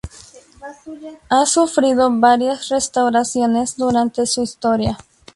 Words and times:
Ha 1.29 1.45
sufrido 1.45 2.09
varias 2.11 2.69
restauraciones 2.69 3.77
durante 3.77 4.25
su 4.25 4.41
historia. 4.41 4.97